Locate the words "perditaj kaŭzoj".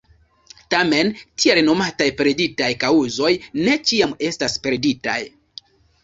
2.21-3.29